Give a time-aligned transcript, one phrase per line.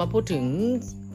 [0.00, 0.44] มาพูดถึง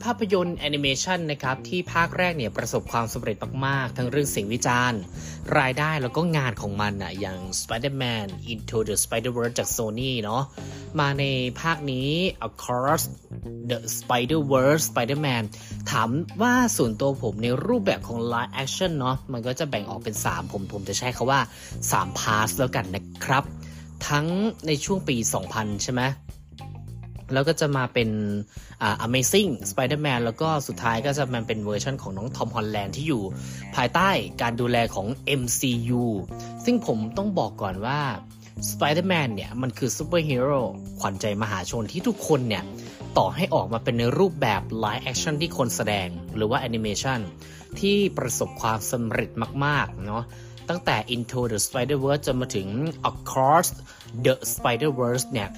[0.04, 3.36] ภาพยนตร์แอนิเมชันนะครับที่ภาคแรกเนี่ยประสบความสำเร็จ
[3.66, 5.00] มาก ๆ ทั้งเรื่องเสียงวิจารณ์
[5.60, 10.44] รายได้แล้วก็งานของมันอะอย่าง Spider-Man Into the Spider-Verse จาก Sony เนาะ
[11.00, 11.24] มาใน
[11.62, 12.10] ภาคนี้
[12.48, 13.04] Across
[13.72, 15.44] the Spider-Verse Spider-Man
[15.92, 16.10] ถาม
[16.42, 21.40] ว่าส่วนตัวผมในรูปแบบของ Live Action เนาะมันก็จะแบ่งออกเป็น 3 ผมผมจะใช้คาว่า
[21.82, 23.44] 3 Parts แล้วกันนะครับ
[24.10, 24.28] ทั้ง
[24.68, 25.16] ในช่วงปี
[25.50, 26.04] 2000 ใช่ไหม
[27.34, 28.10] แล้วก็จะมาเป็น
[28.82, 33.24] อ่า Amazing Spider-Man แล้วก็สุดท้ายก็จะมันเป็นเวอร์ชันของน้องทอมฮอลแลนด์ที่อยู่
[33.76, 34.10] ภายใต้
[34.42, 35.08] การดูแลของ
[35.42, 36.06] MCU
[36.66, 38.00] ซึ่งผมต้องบอกก่อนว่า
[38.72, 40.60] Spider-Man เนี่ย มันคือซูเปอร์ฮีโร่
[41.00, 42.64] ขวัญใจมหาชนที่ทุกคนเนี่ย
[43.18, 47.20] ต่อให้ออกมาเป็นในรูปแบบ Live Action ที่คนแสดงหรือว่า Animation
[47.80, 49.30] ที่ประสบความสำเร็จ
[49.66, 50.24] มาก ๆ เนาะ
[50.70, 52.68] ตั้งแต่ Into the Spider-Verse จนมาถึง
[53.12, 53.68] Across
[54.26, 55.50] the Spider-Verse เนี่ย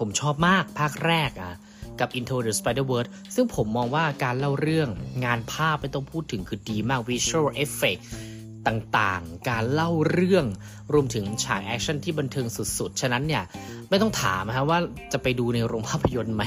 [0.00, 1.54] ผมชอบมากภาคแรกอะ
[2.00, 4.88] กับ Into the Spider-Verse ซึ่งผมมองว่าการเล่าเรื่อง
[5.24, 8.02] งานภาพไม่ต้องพูดถึงคือดีมาก Visual Effect
[8.66, 10.44] ต่างๆ การเล่าเรื่อง
[10.92, 13.44] รวมถึงฉากแอคชั่นที่บันเทิงสุดๆ ฉะนั้นเนี่ย
[13.88, 14.78] ไม่ต้องถามนะว่า
[15.12, 16.42] จะไปดูในโรงภาพยนตร์ไหม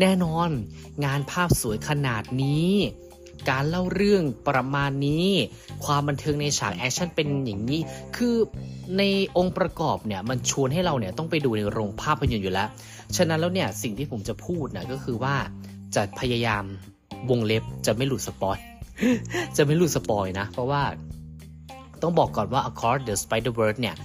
[0.00, 0.50] แน่นอน
[1.04, 2.72] งานภาพสวยขนาดนี้
[3.50, 5.28] การเล่าเรื่องประมาณนี้
[5.84, 7.80] ความบันเทิงในฉากแอคชั่นเป็นอย่างนี้
[8.16, 8.36] คือ
[8.98, 9.02] ใน
[9.36, 12.68] องค์ประกอบเนี่ยมันชวนให้เราเนี่ยต้องไปดูในโรงภาพยนตร์อยู่แล้ว
[13.16, 15.34] ฉะนั้นแล้วเนี่ยสิ่งที่ผมจะพูดนะก็คือว่า
[15.94, 16.64] จะพยายาม
[17.30, 18.58] วงเล็บจะไม่หลุด spoil
[19.56, 20.82] จะไม่หลุด spoil นะ เพราะว่า
[22.02, 23.96] ต้องบอกก่อนว่า Across the Spider-Verse เนี่ย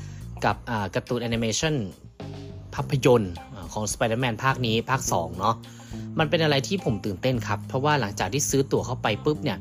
[0.46, 0.56] กับ
[0.96, 1.76] การ์ตูนแอนิเมชัน
[2.76, 3.34] ภาพยนตร์
[3.74, 5.56] ของ Spider-Man ภาคนี้ภาค 2 เนาะ
[6.20, 9.60] มันเป็นอะไรที่ผมตื่นเต้นครับ เพราะว่าหลังจากที่ซื้อตั๋วเข้าไปปุ๊บเนี่ย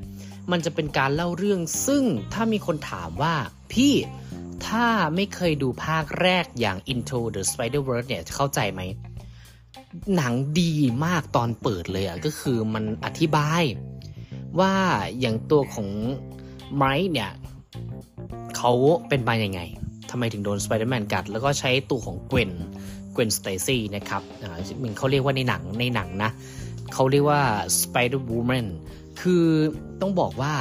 [0.51, 3.35] มันจะเป็นการเล่าเรื่อง ซึ่งถ้ามีคนถามว่า
[3.73, 3.95] พี่
[4.67, 8.81] ถ้าไม่เคยดูภาคแรกอย่าง Into the Spider-Verse เนี่ยเข้าใจไหม
[10.17, 10.73] หนังดี
[11.05, 13.63] มากตอนเปิดเลยอะก็คือมันอธิบาย
[14.61, 14.75] ว่า
[15.21, 15.89] อย่างตัวของ
[16.77, 17.31] ไมค์เนี่ย
[18.57, 18.73] เขา
[19.09, 19.61] เป็นมาอย่างไง
[20.11, 22.51] ทำไมถึงโดนสไปเดอร์แมนกัด แล้วก็ใช้ตัวของเกวน
[23.13, 26.31] เกวนสเตซี่นะครับอ่ามันเขาเรียกว่าในหนังในหนังนะ
[26.93, 27.43] เขาเรียกว่า
[27.81, 28.67] Spider Woman
[29.21, 29.45] คือ
[30.01, 30.55] ต้องบอกว่า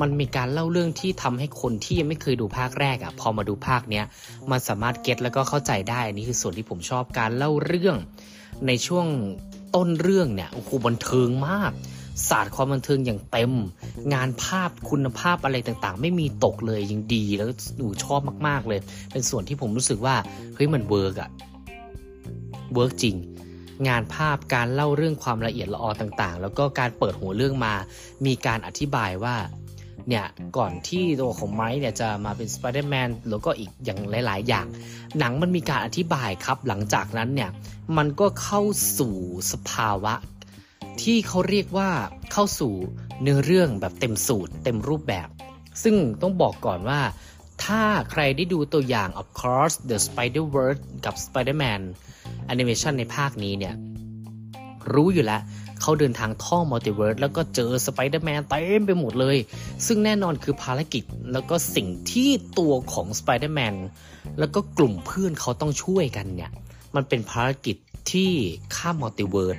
[0.00, 4.04] มันมีการเล่าเรื่องที่ทำให้คนที่ยังไม่เคยดูภาคแรกอะ่ะพอมาดูภาคเนี้ย
[4.50, 7.96] มันสามารถเก็ตแล้วก็เข้าใจได้อันนี้คือส่วนที่ผมชอบการเล่าเรื่อง
[8.66, 9.06] ในช่วง
[9.74, 11.72] ต้นเรื่องเนี่ยโอ้โหบันเทิงมาก
[12.28, 13.52] ศาสตร์ความบันเทิงอย่างเต็ม
[14.14, 17.48] งานภาพคุณภาพอะไรต่างๆ ไม่มีตกเลยยังดีแล้ว
[17.78, 18.80] หนูชอบมากๆเลย
[19.12, 20.16] เป็นส่วนที่ผมรู้สึกว่า
[20.54, 21.30] เฮ้ยมัน work อะ
[22.74, 23.16] work จริง
[23.88, 27.74] งานภาพการเล่าเรื่องความละเอียดละออต่างๆ แล้วก็การเปิดหัวเรื่องมา
[28.26, 29.36] มีการอธิบายว่า
[30.08, 30.26] เนี่ย
[30.56, 34.66] ก่อนที่ตัวของไมค์เนี่ยจะมาเป็นสไปเดอร์แมนแล้วก็อีกอย่างหลาย ๆ อย่าง
[35.18, 37.50] หนังมันมีการอธิบายครับ หลังจากนั้นเนี่ย
[37.96, 38.62] มันก็เข้า
[38.98, 39.14] สู่
[39.52, 40.14] สภาวะ
[41.02, 41.90] ที่เขาเรียกว่า
[42.32, 42.74] เข้าสู่
[43.22, 45.28] เนื้อเรื่องแบบเต็มสูตร เต็มรูปแบบ
[45.82, 47.00] ซึ่งต้องบอกก่อนว่า
[47.64, 51.80] ถ้าใครได้ดูตัวอย่าง Across the Spider-Verse กับ Spider-Man
[52.52, 53.74] Animation ในภาคนี้เนี่ย
[54.92, 55.42] รู้อยู่แล้ว
[55.80, 59.36] เขาเดินทางท่อง multiverse แล้วก็เจอสไปเดอร์แมนเต็มไปหมดเลย
[59.86, 63.74] ซึ่งแน่นอนคือภารกิจแล้วก็สิ่งที่ตัวของสไปเดอร์แมน
[64.38, 66.50] แล้วก็กลุ่มเพื่อนเขาต้องช่วยกันเนี่ย
[66.94, 67.76] มันเป็นภารกิจ
[68.10, 68.30] ที่
[68.76, 69.58] ข้าม multiverse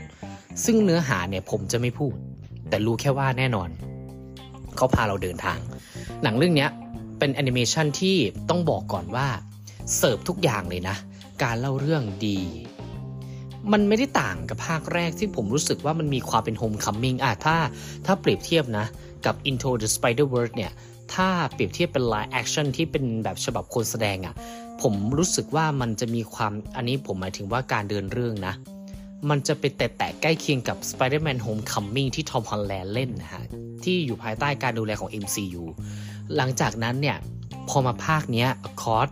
[0.64, 2.16] ซึ่งเนื้อหาเนี่ยผมจะไม่พูด
[2.70, 3.70] แต่รู้แค่ว่าแน่นอน
[4.76, 5.60] เขาพาเราเดินทาง
[6.24, 6.68] หนังเรื่องนี้
[7.20, 8.18] เป็นแอนิเมชันที่
[8.50, 9.28] ต้องบอกก่อนว่า
[9.96, 10.96] เสิร์ฟทุกอย่างเลยนะ
[11.44, 12.40] การเล่าเรื่องดี
[13.72, 17.56] มันไม่ได้ต่างกับภาคแรกที่ผมรู้สึกว่ามันมีความเป็น Homecoming อะถ้า
[18.06, 18.86] ถ้าเปรียบเทียบนะ
[19.26, 20.72] กับ Into the Spider-Verse เนี่ย
[21.14, 24.34] ถ้าเปรียบเทียบเป็น live action ที่เป็นแบบฉบับคนแสดงอะ
[24.82, 28.54] ผมรู้สึกว่ามันจะมีความอันนี้ผมหมายถึงว่าการเดินเรื่องนะ
[29.30, 33.44] มันจะเป็นแต่แต่ใกล้เคียงกับ Spider-Man Homecoming ที่ทอมฮอลแลนด์เล่นนะฮะ
[33.84, 35.64] ที่อยู่ภายใต้การดูแลของ MCU
[36.36, 37.18] หลังจากนั้นเนี่ย
[37.70, 39.10] พอมาภาคเนี้ย Across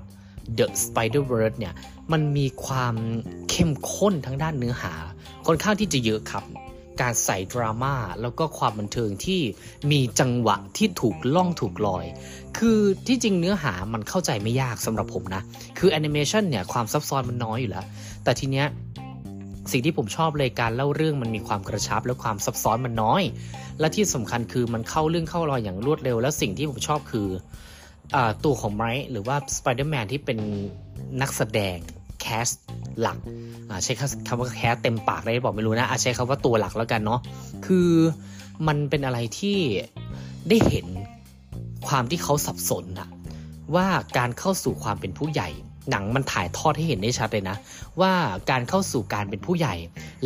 [0.57, 1.73] the Spider-Verse เนี่ย
[2.11, 2.95] มันมีความ
[3.49, 4.93] เข้มข้นทั้งด้านเนื้อหา
[5.47, 6.43] ค่อนข้างที่จะเยอะครับ
[7.01, 9.41] การใส่ดราม่าแล้วก็ความบันเทิงที่
[9.91, 12.05] มีจังหวะที่ถูกล่องถูกลอย
[12.57, 15.41] คือที่จริงเนื้อหามันเข้าใจไม่ยากสำหรับผมนะ
[15.77, 17.85] คือแอนิเมชันเนี่ยความซับซ้อนมันน้อยอยู่แล้ว
[18.23, 18.67] แต่ทีเนี้ย
[19.71, 23.23] สิ่งที่ผมชอบเลยการเล่าเรื่องมันมีความกระชับและความซับซ้อนมันน้อย
[23.79, 27.27] และที่สำคัญคือมันเข้าเรื่องเข้ารอยอย่างรวดเร็ว และสิ่งที่ผมชอบคือ
[28.15, 30.37] อตัวของไมค์หรือว่าสไปเดอร์แมนที่เป็น
[31.21, 31.77] นักแสดง
[32.21, 32.47] cast
[33.01, 33.17] หลัก
[33.83, 33.93] ใช้
[34.27, 37.19] คำว่า cast เต็มปากได้บอกไม่รู้นะใช้คำว่าตัวหลักแล้วกันเนาะ
[37.65, 37.89] คือ
[38.67, 39.57] มันเป็นอะไรที่
[40.49, 40.87] ได้เห็น
[41.87, 43.09] ความที่เขาสับสนอะ
[43.75, 43.87] ว่า
[44.17, 45.49] การเข้าสู่ความเป็นผู้ใหญ่
[45.89, 47.57] หนังมันถ่ายทอดให้เห็นได้ชัดเลยนะ
[48.01, 48.13] ว่า
[48.49, 49.75] การเข้าสู่การเป็นผู้ใหญ่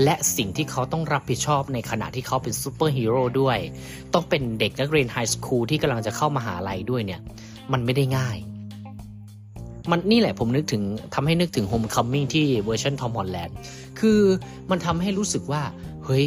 [0.03, 3.57] และสิ่งที่เขาต้องรับผิดชอบในขณะที่เขาเป็นซูเปอร์ฮีโร่ด้วย
[4.13, 7.21] ต้องเป็นเด็กนักเรียน high school ที่กำลังจะเข้ามหาลัยด้วยเนี่ย
[7.71, 8.37] มันไม่ได้ง่าย
[9.91, 10.83] มันนี่แหละผมนึกถึง
[11.13, 13.55] ทำให้นึกถึง Homecoming ที่เวอร์ชันทอมฮอลแลนด์
[13.99, 14.19] คือ
[14.69, 15.61] มันทำให้รู้สึกว่า
[16.05, 16.25] เฮ้ย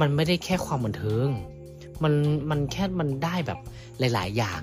[0.00, 1.28] มันไม่ได้แค่ความบันเทิง
[2.02, 2.12] มัน
[2.50, 3.58] มันแค่มันได้แบบ
[3.98, 4.60] หลาย ๆ อย่าง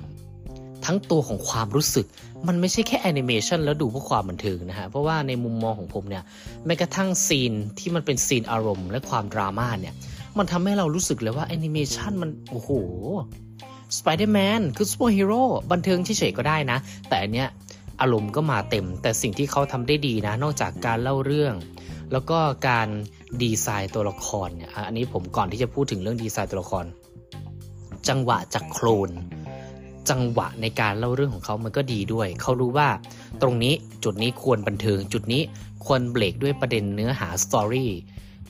[0.92, 2.06] ทั้งตัวของความรู้สึก
[2.48, 6.24] มันไม่ใช่แค่แอนิเมชันแล้วดูเพื่อความบันเทิงนะฮะ เพราะว่าในมุมมองของผมเนี่ย
[6.66, 9.94] แม้กระทั่งซีนที่มันเป็นซีนอารมณ์ และความดราม่าเนี่ย
[10.38, 12.70] มันทำให้เรารู้สึกเลยว่าแอนิเมชันมันโอ้โห
[13.98, 16.78] สไปเดอร์แมนคือซูเปอร์ฮีโร่บันเทิงเฉยๆก็ได้นะ
[17.10, 17.48] แต่อันเนี้ย
[18.02, 21.56] อารมณ์ก็มาเต็ม แต่สิ่งที่เขาทำได้ดีนะ นอกจากการเล่าเรื่อง
[22.12, 22.88] แล้วก็การ
[23.42, 26.86] ดีไซน์ตัวละครเนี่ยอันนี้ผมก่อนที่จะพูดถึงเรื่องดีไซน์ตัวละคร
[28.10, 29.10] จังหวะจากโคลน
[30.10, 32.88] จังหวะในการเล่าเรื่องของเขามันก็ดีด้วย เขารู้ว่า
[33.42, 33.74] ตรงนี้
[34.04, 35.42] จุดนี้ควรบันเทิง จุดนี้
[35.86, 37.92] ควรเบรกด้วยประเด็นเนื้อหาสตอรี่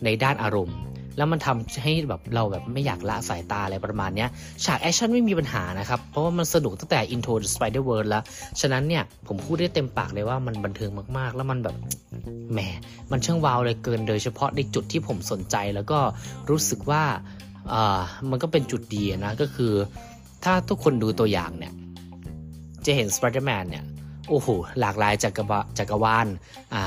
[0.04, 0.78] ในด้านอารมณ์
[1.18, 4.26] แล้วมันทำให้แบบเราแบบไม่อยากละสายตาอะไรประมาณนี้
[4.66, 8.24] ฉากแอคชั่นไม่มีปัญหานะครับ เพราะว่ามันสนุกตั้งแต่ Into the Spider-Verse แล้ว
[8.62, 11.76] ฉะนั้นเนี่ยผมพูดได้เต็มปากเลยว่ามันบันเทิงมากๆ แล้วมันแบบ
[12.54, 12.60] แหม
[13.12, 16.00] มันช่างว้าวเลยเกินโดยเฉพาะในจุดที่ผมสนใจแล้วก็
[16.50, 17.04] รู้สึกว่า
[17.74, 19.74] อ่ามันก็เป็นจุดดีนะก็คือ
[20.44, 21.74] ถ้าทุกคนดูตัวอย่างเนี่ย
[22.86, 23.84] จะเห็นสไปเดอร์แมนเนี่ย
[24.30, 24.48] โอ้โห
[24.80, 26.28] หลากหลายจักรวาจักรวาล
[26.76, 26.86] อ่า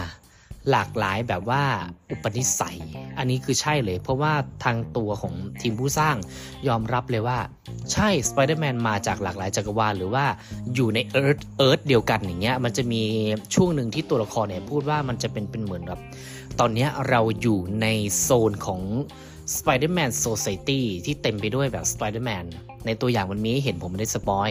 [0.71, 1.63] หลากหลายแบบว่า
[2.11, 2.79] อุปนิสัย
[3.19, 4.33] อันนี้คือใช่เลย เพราะว่า
[4.65, 6.17] ทางตัวของทีมผู้สร้าง
[6.69, 7.39] ยอมรับเลยว่า
[7.93, 10.25] ใช่สไปเดอร์แมนมาจากหลากหลายจักรวาลหรือว่า
[10.75, 13.03] อยู่ในเอิร์ธเอิร์ธเดียวกันอย่างเงี้ยมันจะมี
[13.55, 16.01] ช่วงหนึ่งที่ตัวละครเนี่ยพูดว่ามันจะเป็นเป็นเหมือนแบบ
[16.61, 17.87] ตอนนี้เราอยู่ใน
[18.21, 18.83] โซนของ
[19.57, 22.47] Spider-Man Society ที่เต็มไปด้วยแบบ Spider-Man
[22.87, 24.51] ในตัวอย่างมันมีให้เห็นผมไม่ได้สปอย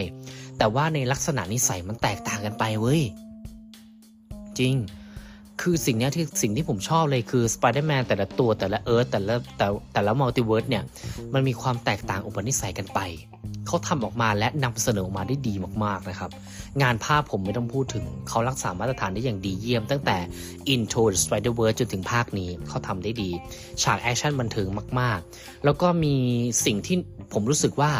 [0.58, 3.02] แต่ว่าในลักษณะนิสัยมันแตกต่างกันไปเว้ย
[4.58, 4.74] จริง
[5.60, 10.84] คือสิ่งนี้ที่สิ่งที่ผมชอบเลยคือสไปเดอร์แมนแต่ละตัวแต่ละ earth แต่ละแต่แต่ละ multiverse เนี่ย
[11.34, 13.00] มันมีความแตกต่างอุปนิสัยกันไป
[13.72, 15.54] เขาทำออกมาและนำเสนอออกมาได้ดี
[15.84, 16.30] มากๆนะครับ
[16.82, 20.16] งานภาพผมไม่ต้องพูดถึง เขารักษามาตรฐานได้อย่างดีเยี่ยม ตั้งแต่
[20.74, 23.30] Into the Spider-Verse จนถึงภาคนี้เขาทำได้ดี
[23.82, 24.68] ฉากแอคชั่นบันเทิง
[25.00, 26.14] มากๆ แล้วก็มี
[26.64, 26.96] สิ่งที่
[27.32, 27.92] ผมรู้สึกว่า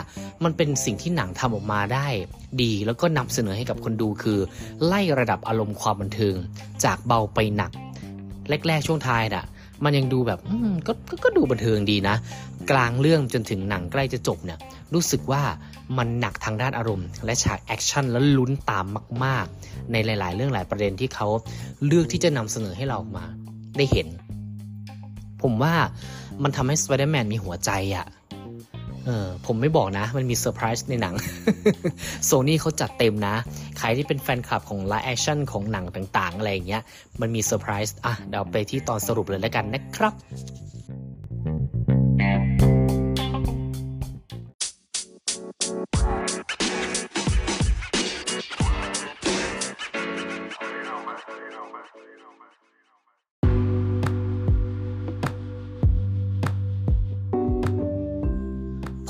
[0.44, 2.06] มันเป็นสิ่งที่หนังทำออกมาได้
[2.62, 4.38] ดี แล้วก็นำเสนอให้กับคนดูคือ
[4.84, 6.34] ไล่ระดับอารมณ์ความบันเทิง
[6.84, 7.70] จากเบาไปหนัก
[8.66, 9.44] แรกๆช่วงท้ายน่ะ
[9.84, 10.40] มันยังดูแบบ
[10.86, 12.16] กกก็ดูบันเทิงดีนะ
[12.70, 14.58] กลางเรื่องจนถึงหนังใกล้จะจบเนี่ย
[14.94, 15.42] รู้สึกว่า
[15.98, 18.86] มันหนักทางด้านอารมณ์ และฉากแอคชั่นแล้วลุ้นตาม
[19.24, 21.28] มาก ๆ ในหลาย ๆ เรื่องหลายประเด็นที่เขา
[21.86, 23.24] เลือกที่จะนำเสนอให้เราออกมา
[23.76, 24.08] ได้เห็น
[25.42, 25.74] ผมว่า
[26.42, 28.06] มันทำให้สไปเดอร์แมนมีหัวใจอะ
[29.06, 31.14] เออผมไม่บอกนะ มันมีเซอร์ไพรส์ในหนัง
[32.24, 33.34] โซนี่เขาจัดเต็มนะ
[33.78, 36.82] ใครที่เป็นแฟนคลับของ live action ของหนังต่างๆ อะไรอย่างเงี้ย
[37.20, 40.12] มันมีเซอร์ไพรส์อะเดี๋ยวไปที่ตอนสรุปเลยแล้วกันนะครับ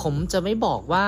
[0.02, 1.06] ผมจะไม่บอกว่า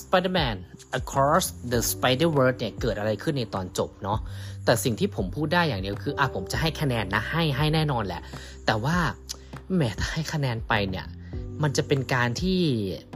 [0.00, 0.56] Spider-Man
[0.98, 4.18] Across the Spider-Verse เนี่ยเกิดอะไรขึ้นในตอนจบเนาะ
[4.64, 8.22] แต่สิ่งที่ผมพูดได้อย่างเดียวคืออะผมจะให้คะแนนนะให้ให้แน่นอนแหละ
[8.66, 8.96] แต่ว่า
[9.74, 11.06] แหมถ้าให้คะแนนไปเนี่ย
[11.62, 12.60] มันจะเป็นการที่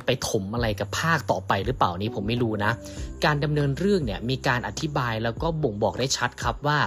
[0.05, 2.73] ไปถมอะไรกับภาคต่อไปหรือเปล่านี้ผมไม่รู้นะ
[3.25, 6.79] การดำเนินเรื่องเนี่ยมีการอธิบายแล้วก็บ่งบอกได้ชัดครับว่า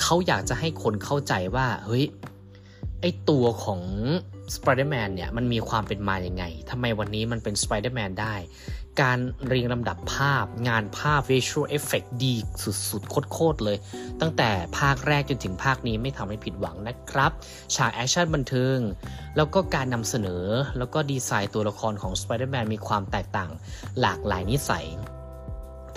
[0.00, 2.04] เขาอยากจะให้คนเข้าใจว่า เฮ้ย
[3.00, 3.82] ไอตัวของ
[4.54, 8.34] สไปเดอร์แมนเนี่ยมันมีความเป็นมาอย่างไงทำไมวันนี้มันเป็นสไปเดอร์แมนได้
[9.02, 12.34] การเรียงลำดับภาพงานภาพ Visual Effect ดี
[12.90, 13.76] สุดๆ โคตรๆเลย
[14.20, 17.32] ตั้งแต่ภาคแรกจนถึงภาคนี้ไม่ทำให้ผิดหวังนะครับ
[17.74, 18.78] ฉากแอคชั่นบันเทิง
[19.36, 20.44] แล้วก็การนำเสนอ
[20.78, 23.50] แล้วก็ดีไซน์ตัวละครของสไปเดอร์แมนมีความแตกต่าง
[24.00, 24.86] หลากหลายนิสัย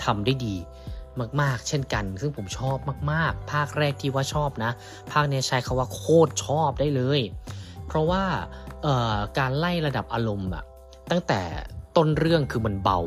[0.04, 0.56] ทำได้ดี
[1.40, 2.78] มากๆ เช่นกัน ซึ่งผมชอบ
[3.12, 4.70] มาก ๆ ภาคแรกที่ว่าชอบนะ
[5.12, 7.20] ภาคนี้ใช้คาว่าโคตรชอบได้เลย
[7.86, 8.22] เพราะว่า
[9.38, 10.64] การไล่ระดับอารมณ์อะ
[11.10, 11.40] ตั้งแต่
[11.96, 12.98] ต้นเรื่องคือมันเบา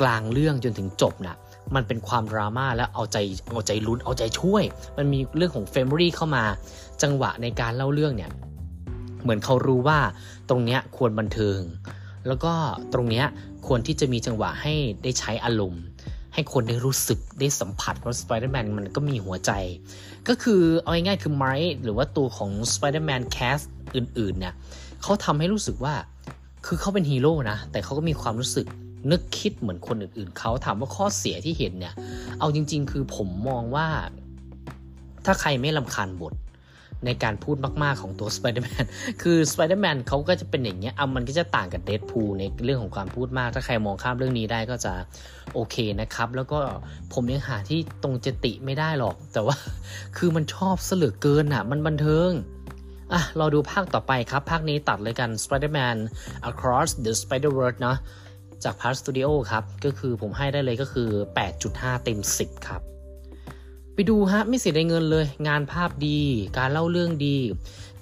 [0.00, 1.36] กลางเรื่องจนถึงจบนะ
[1.74, 3.16] มันเป็นความดราม่าแล้วเอาใจ
[3.50, 4.64] เอาใจลุ้นเอาใจช่วย
[4.96, 6.44] มันมีเรื่องของเฟมิลี่เข้ามา
[7.02, 8.32] จังหวะในการเล่าเรื่องเนี่ย
[9.22, 9.98] เหมือนเขารู้ว่า
[10.48, 11.58] ตรงเนี้ยควรบันเทิง
[12.26, 12.52] แล้วก็
[12.94, 13.26] ตรงเนี้ย
[13.66, 15.82] ควรที่จะมีจังหวะให้ได้ใช้อารมณ์
[16.34, 19.50] ให้คนได้รู้สึกได้สัมผัสว่าสไปเดอร์แมนมันก็มีหัวใจ
[20.28, 24.54] ก็คือเอาง่ายๆคือไมค์หรือว่าตัวของ Spider-Man Cast อื่น อื่นๆเนี่ย
[25.02, 25.94] เขาทำให้รู้สึกว่า
[26.66, 28.66] คือเขาเป็นฮีโร่นะ แต่เขาก็มีความรู้สึก
[29.10, 31.94] นึกคิดเหมือนคนอื่นๆเขาถามว่าข้อเสียที่เห็นเนี่ย
[32.40, 33.86] เอาจริง ๆ คือผมมองว่า
[35.24, 36.34] ถ้าใครไม่รำคาญบท
[37.06, 38.84] ในการพูดมาก ๆ ของตัว Spider-Man
[39.22, 44.92] คือ Spider-Man เขาก็จะเป็นอย่างเงี้ยเอามันก็จะต่างกับ Deadpool ในเรื่องของความพูดมาก ถ้าใครมองข้ามเรื่องนี้ได้ก็จะ
[45.54, 46.58] โอเคนะครับ แล้วก็
[47.12, 49.56] ผมยังหาที่ตรงจะติไม่ได้หรอก แต่ว่า
[50.16, 52.30] คือมันชอบเสียเหลือเกินอะ มันบันเทิง
[53.12, 55.96] อะเราดูภาคต่อไปครับ ภาคนี้ตัดเลยกัน Spider-Man
[56.50, 57.96] Across the Spider-Verse เนอะ
[58.64, 61.08] จาก Part Studio ครับ ก็คือผมให้ได้เลยก็คือ
[61.56, 62.80] 8.5 เต็ม 10 ครับ
[63.94, 66.20] ไปดูฮะ ไม่เสียดายเงินเลย งานภาพดี
[66.58, 67.36] การเล่าเรื่องดี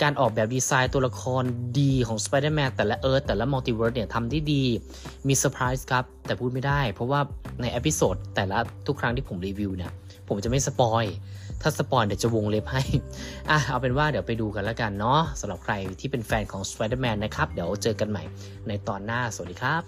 [0.02, 1.42] การออกแบบดีไซน์ตัวละคร
[1.80, 4.64] ดีของ Spider-Man แต่ละ earth แต่ละ multiverse เนี่ยทำได้ดี
[5.28, 7.20] มีเซอร์ไพรส์ครับ แต่พูดไม่ได้ เพราะว่า
[7.61, 9.92] ใน episode แต่ละทุกครั้งที่ผมรีวิวเนี่ย
[10.28, 11.04] ผมจะไม่ spoil
[11.62, 12.82] ถ้า spoil เดี๋ยวจะวงเล็บให้
[13.50, 18.23] อะ เอาเป็นว่าเดี๋ยวไปดูกันแล้วกันเนาะสำหรับใครที่เป็นแฟนของ Spider-Man นะครับ เดี๋ยวเจอกันใหม่
[18.68, 19.82] ในตอนหน้า สวัสดีครับ